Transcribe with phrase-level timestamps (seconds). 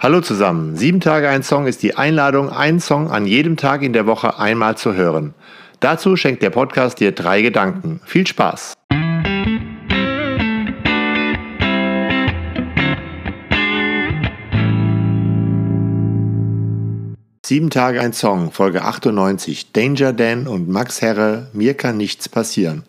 [0.00, 0.76] Hallo zusammen.
[0.76, 4.38] Sieben Tage ein Song ist die Einladung, einen Song an jedem Tag in der Woche
[4.38, 5.34] einmal zu hören.
[5.80, 8.00] Dazu schenkt der Podcast dir drei Gedanken.
[8.04, 8.74] Viel Spaß!
[17.44, 19.72] Sieben Tage ein Song, Folge 98.
[19.72, 22.84] Danger Dan und Max Herre, mir kann nichts passieren.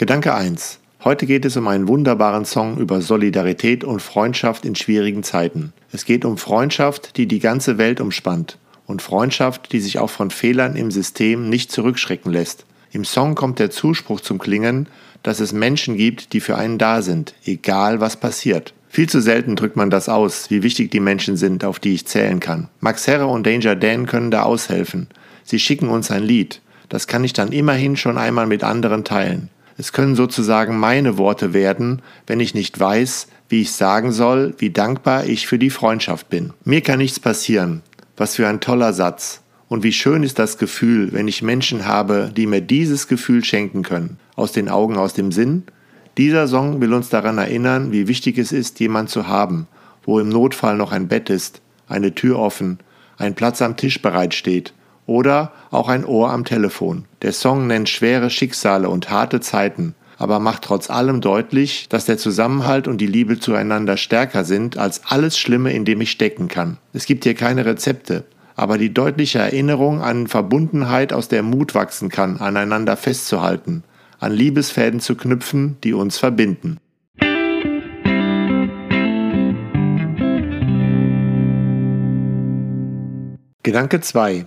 [0.00, 0.78] Gedanke 1.
[1.04, 5.74] Heute geht es um einen wunderbaren Song über Solidarität und Freundschaft in schwierigen Zeiten.
[5.92, 10.30] Es geht um Freundschaft, die die ganze Welt umspannt und Freundschaft, die sich auch von
[10.30, 12.64] Fehlern im System nicht zurückschrecken lässt.
[12.92, 14.88] Im Song kommt der Zuspruch zum Klingen,
[15.22, 18.72] dass es Menschen gibt, die für einen da sind, egal was passiert.
[18.88, 22.06] Viel zu selten drückt man das aus, wie wichtig die Menschen sind, auf die ich
[22.06, 22.70] zählen kann.
[22.80, 25.08] Max Herre und Danger Dan können da aushelfen.
[25.44, 26.62] Sie schicken uns ein Lied.
[26.88, 29.50] Das kann ich dann immerhin schon einmal mit anderen teilen.
[29.80, 34.68] Es können sozusagen meine Worte werden, wenn ich nicht weiß, wie ich sagen soll, wie
[34.68, 36.52] dankbar ich für die Freundschaft bin.
[36.66, 37.80] Mir kann nichts passieren.
[38.18, 39.40] Was für ein toller Satz.
[39.68, 43.82] Und wie schön ist das Gefühl, wenn ich Menschen habe, die mir dieses Gefühl schenken
[43.82, 44.18] können.
[44.36, 45.62] Aus den Augen, aus dem Sinn.
[46.18, 49.66] Dieser Song will uns daran erinnern, wie wichtig es ist, jemand zu haben,
[50.02, 52.80] wo im Notfall noch ein Bett ist, eine Tür offen,
[53.16, 54.74] ein Platz am Tisch bereitsteht
[55.10, 57.04] oder auch ein Ohr am Telefon.
[57.22, 62.16] Der Song nennt schwere Schicksale und harte Zeiten, aber macht trotz allem deutlich, dass der
[62.16, 66.78] Zusammenhalt und die Liebe zueinander stärker sind als alles Schlimme, in dem ich stecken kann.
[66.92, 68.22] Es gibt hier keine Rezepte,
[68.54, 73.82] aber die deutliche Erinnerung an Verbundenheit, aus der Mut wachsen kann, aneinander festzuhalten,
[74.20, 76.78] an Liebesfäden zu knüpfen, die uns verbinden.
[83.64, 84.46] Gedanke 2.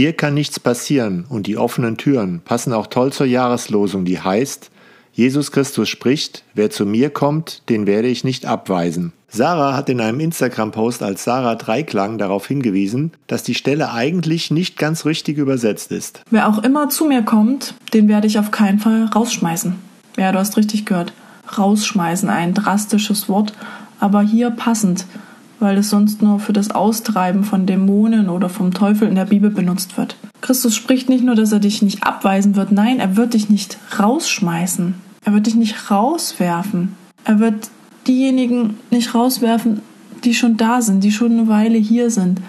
[0.00, 4.70] Dir kann nichts passieren und die offenen Türen passen auch toll zur Jahreslosung, die heißt,
[5.12, 9.12] Jesus Christus spricht, wer zu mir kommt, den werde ich nicht abweisen.
[9.28, 14.78] Sarah hat in einem Instagram-Post als Sarah Dreiklang darauf hingewiesen, dass die Stelle eigentlich nicht
[14.78, 16.22] ganz richtig übersetzt ist.
[16.30, 19.74] Wer auch immer zu mir kommt, den werde ich auf keinen Fall rausschmeißen.
[20.16, 21.12] Ja, du hast richtig gehört.
[21.58, 23.52] Rausschmeißen, ein drastisches Wort,
[23.98, 25.04] aber hier passend
[25.60, 29.50] weil es sonst nur für das Austreiben von Dämonen oder vom Teufel in der Bibel
[29.50, 30.16] benutzt wird.
[30.40, 33.78] Christus spricht nicht nur, dass er dich nicht abweisen wird, nein, er wird dich nicht
[33.98, 34.94] rausschmeißen.
[35.24, 36.96] Er wird dich nicht rauswerfen.
[37.24, 37.70] Er wird
[38.06, 39.82] diejenigen nicht rauswerfen,
[40.24, 42.40] die schon da sind, die schon eine Weile hier sind.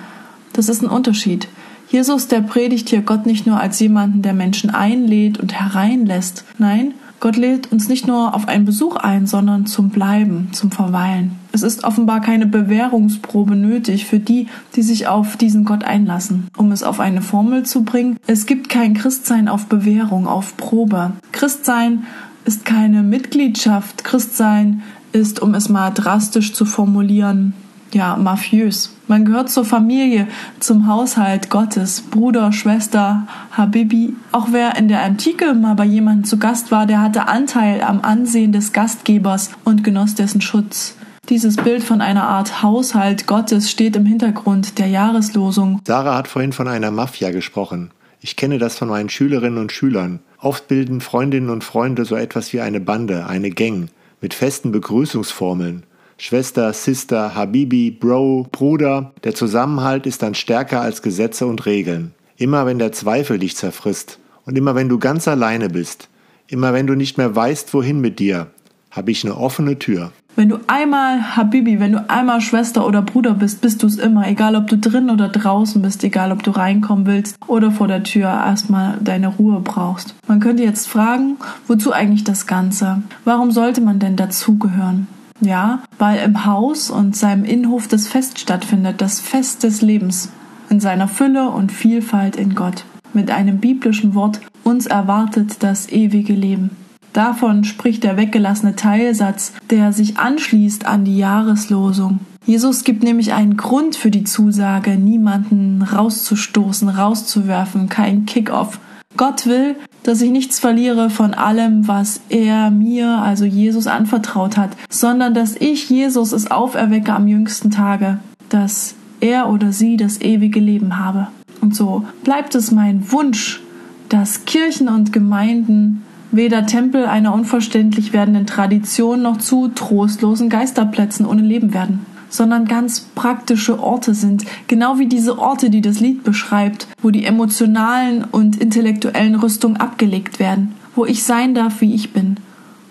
[0.54, 1.48] Das ist ein Unterschied.
[1.90, 6.46] Jesus, der predigt hier Gott nicht nur als jemanden, der Menschen einlädt und hereinlässt.
[6.58, 11.41] Nein, Gott lädt uns nicht nur auf einen Besuch ein, sondern zum Bleiben, zum Verweilen.
[11.52, 16.48] Es ist offenbar keine Bewährungsprobe nötig für die, die sich auf diesen Gott einlassen.
[16.58, 21.14] Um es auf eine Formel zu bringen, es gibt kein Christsein auf Bewährung, auf Probe.
[21.32, 22.06] Christsein
[22.46, 24.04] ist keine Mitgliedschaft.
[24.04, 24.82] Christsein
[25.12, 27.54] ist, um es mal drastisch zu formulieren,
[27.94, 28.96] ja, mafiös.
[29.08, 30.28] Man gehört zur Familie,
[30.62, 34.16] zum Haushalt Gottes, Bruder, Schwester, Habibi.
[34.32, 38.02] Auch wer in der Antike mal bei jemandem zu Gast war, der hatte Anteil am
[38.02, 40.96] Ansehen des Gastgebers und genoss dessen Schutz.
[41.32, 45.80] Dieses Bild von einer Art Haushalt Gottes steht im Hintergrund der Jahreslosung.
[45.88, 47.92] Sarah hat vorhin von einer Mafia gesprochen.
[48.20, 50.20] Ich kenne das von meinen Schülerinnen und Schülern.
[50.40, 53.88] Oft bilden Freundinnen und Freunde so etwas wie eine Bande, eine Gang,
[54.20, 55.84] mit festen Begrüßungsformeln.
[56.18, 59.14] Schwester, Sister, Habibi, Bro, Bruder.
[59.24, 62.14] Der Zusammenhalt ist dann stärker als Gesetze und Regeln.
[62.36, 66.10] Immer wenn der Zweifel dich zerfrisst und immer wenn du ganz alleine bist,
[66.48, 68.48] immer wenn du nicht mehr weißt, wohin mit dir,
[68.92, 70.12] habe ich eine offene Tür.
[70.36, 74.28] Wenn du einmal Habibi, wenn du einmal Schwester oder Bruder bist, bist du es immer,
[74.28, 78.04] egal ob du drin oder draußen bist, egal ob du reinkommen willst oder vor der
[78.04, 80.16] Tür erstmal deine Ruhe brauchst.
[80.28, 81.38] Man könnte jetzt fragen,
[81.68, 83.04] wozu eigentlich das Ganze?
[83.26, 85.08] Warum sollte man denn dazugehören?
[85.42, 90.30] Ja, weil im Haus und seinem Innenhof das Fest stattfindet, das Fest des Lebens,
[90.70, 92.86] in seiner Fülle und Vielfalt in Gott.
[93.14, 96.70] Mit einem biblischen Wort, uns erwartet das ewige Leben.
[97.14, 102.20] Davon spricht der weggelassene Teilsatz, der sich anschließt an die Jahreslosung.
[102.46, 108.80] Jesus gibt nämlich einen Grund für die Zusage, niemanden rauszustoßen, rauszuwerfen, kein Kick-off.
[109.18, 114.72] Gott will, dass ich nichts verliere von allem, was er mir, also Jesus, anvertraut hat,
[114.90, 118.20] sondern dass ich Jesus es auferwecke am jüngsten Tage,
[118.50, 121.28] dass er oder sie das ewige Leben habe.
[121.62, 123.62] Und so bleibt es mein Wunsch,
[124.10, 131.42] dass Kirchen und Gemeinden weder Tempel einer unverständlich werdenden Tradition noch zu trostlosen Geisterplätzen ohne
[131.42, 136.88] Leben werden sondern ganz praktische Orte sind, genau wie diese Orte, die das Lied beschreibt,
[137.02, 142.38] wo die emotionalen und intellektuellen Rüstungen abgelegt werden, wo ich sein darf, wie ich bin,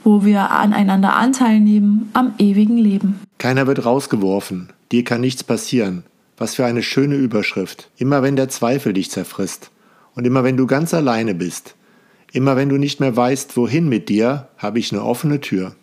[0.05, 3.21] wo wir aneinander Anteil nehmen am ewigen Leben.
[3.39, 6.05] Keiner wird rausgeworfen, dir kann nichts passieren.
[6.37, 7.91] Was für eine schöne Überschrift.
[7.99, 9.71] Immer wenn der Zweifel dich zerfrisst
[10.15, 11.75] und immer wenn du ganz alleine bist,
[12.33, 15.75] immer wenn du nicht mehr weißt, wohin mit dir, habe ich eine offene Tür.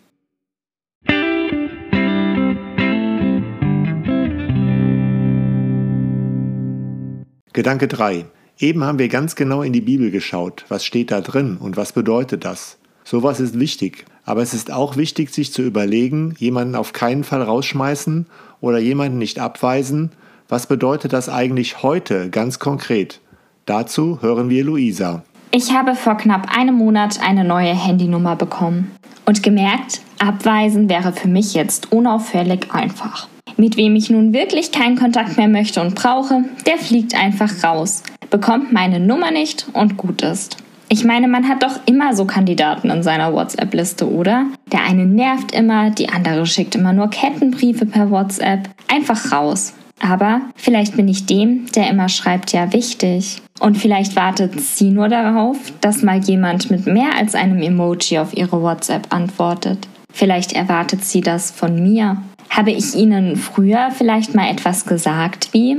[7.52, 8.26] Gedanke 3.
[8.60, 10.64] Eben haben wir ganz genau in die Bibel geschaut.
[10.68, 12.78] Was steht da drin und was bedeutet das?
[13.04, 14.04] Sowas ist wichtig.
[14.24, 18.26] Aber es ist auch wichtig, sich zu überlegen, jemanden auf keinen Fall rausschmeißen
[18.60, 20.12] oder jemanden nicht abweisen.
[20.48, 23.20] Was bedeutet das eigentlich heute ganz konkret?
[23.64, 25.24] Dazu hören wir Luisa.
[25.50, 28.92] Ich habe vor knapp einem Monat eine neue Handynummer bekommen
[29.24, 33.28] und gemerkt, abweisen wäre für mich jetzt unauffällig einfach.
[33.56, 38.02] Mit wem ich nun wirklich keinen Kontakt mehr möchte und brauche, der fliegt einfach raus,
[38.28, 40.58] bekommt meine Nummer nicht und gut ist.
[40.90, 44.46] Ich meine, man hat doch immer so Kandidaten in seiner WhatsApp-Liste, oder?
[44.70, 48.68] Der eine nervt immer, die andere schickt immer nur Kettenbriefe per WhatsApp.
[48.88, 49.74] Einfach raus.
[50.00, 53.42] Aber vielleicht bin ich dem, der immer schreibt, ja wichtig.
[53.60, 58.36] Und vielleicht wartet sie nur darauf, dass mal jemand mit mehr als einem Emoji auf
[58.36, 59.88] ihre WhatsApp antwortet.
[60.12, 62.18] Vielleicht erwartet sie das von mir.
[62.50, 65.76] Habe ich Ihnen früher vielleicht mal etwas gesagt wie,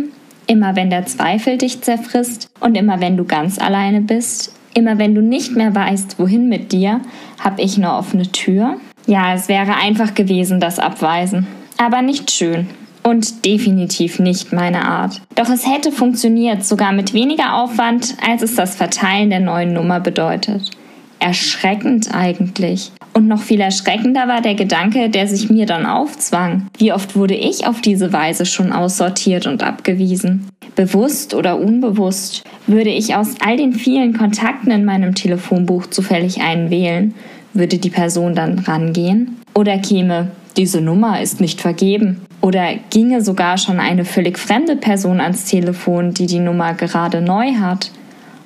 [0.48, 5.16] immer wenn der Zweifel dich zerfrisst und immer wenn du ganz alleine bist, immer wenn
[5.16, 7.02] du nicht mehr weißt, wohin mit dir,
[7.40, 8.78] habe ich eine offene Tür?
[9.08, 11.48] Ja, es wäre einfach gewesen, das Abweisen.
[11.78, 12.68] Aber nicht schön.
[13.09, 15.19] Und definitiv nicht meine Art.
[15.33, 20.00] Doch es hätte funktioniert, sogar mit weniger Aufwand, als es das Verteilen der neuen Nummer
[20.00, 20.69] bedeutet.
[21.17, 22.91] Erschreckend eigentlich.
[23.15, 26.67] Und noch viel erschreckender war der Gedanke, der sich mir dann aufzwang.
[26.77, 30.47] Wie oft wurde ich auf diese Weise schon aussortiert und abgewiesen?
[30.75, 36.69] Bewusst oder unbewusst würde ich aus all den vielen Kontakten in meinem Telefonbuch zufällig einen
[36.69, 37.15] wählen,
[37.56, 39.39] würde die Person dann rangehen?
[39.56, 42.25] Oder käme, diese Nummer ist nicht vergeben?
[42.42, 47.56] Oder ginge sogar schon eine völlig fremde Person ans Telefon, die die Nummer gerade neu
[47.56, 47.92] hat?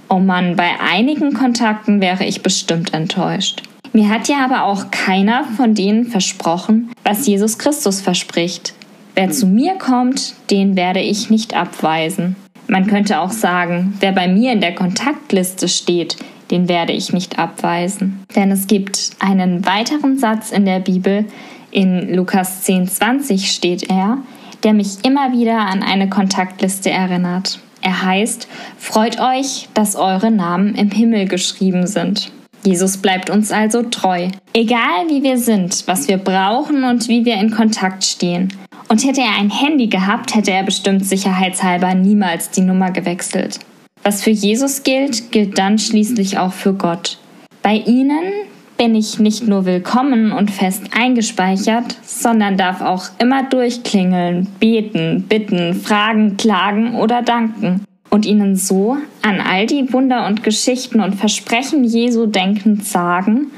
[0.10, 3.64] Oh Mann, bei einigen Kontakten wäre ich bestimmt enttäuscht.
[3.94, 8.74] Mir hat ja aber auch keiner von denen versprochen, was Jesus Christus verspricht.
[9.16, 12.36] Wer zu mir kommt, den werde ich nicht abweisen.
[12.68, 16.18] Man könnte auch sagen, wer bei mir in der Kontaktliste steht,
[16.50, 18.24] den werde ich nicht abweisen.
[18.36, 21.26] Denn es gibt einen weiteren Satz in der Bibel,
[21.74, 24.20] in Lukas 10,20 steht er,
[24.64, 27.60] der mich immer wieder an eine Kontaktliste erinnert.
[27.82, 28.48] Er heißt,
[28.78, 32.32] freut euch, dass eure Namen im Himmel geschrieben sind.
[32.64, 34.30] Jesus bleibt uns also treu.
[34.54, 38.54] Egal wie wir sind, was wir brauchen und wie wir in Kontakt stehen.
[38.88, 43.60] Und hätte er ein Handy gehabt, hätte er bestimmt sicherheitshalber niemals die Nummer gewechselt.
[44.04, 47.18] Was für Jesus gilt, gilt dann schließlich auch für Gott.
[47.62, 48.32] Bei ihnen
[48.78, 55.74] bin ich nicht nur willkommen und fest eingespeichert, sondern darf auch immer durchklingeln, beten, bitten,
[55.74, 61.84] fragen, klagen oder danken und ihnen so an all die Wunder und Geschichten und Versprechen
[61.84, 63.52] Jesu denkend sagen,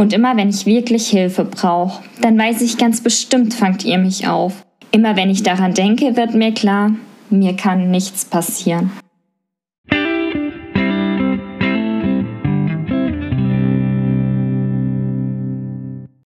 [0.00, 4.26] und immer wenn ich wirklich Hilfe brauche, dann weiß ich ganz bestimmt, fangt ihr mich
[4.26, 4.64] auf.
[4.92, 6.92] Immer wenn ich daran denke, wird mir klar,
[7.28, 8.90] mir kann nichts passieren.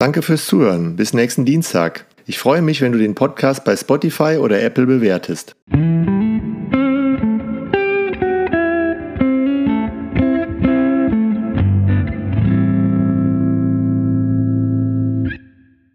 [0.01, 0.95] Danke fürs Zuhören.
[0.95, 2.08] Bis nächsten Dienstag.
[2.25, 5.55] Ich freue mich, wenn du den Podcast bei Spotify oder Apple bewertest.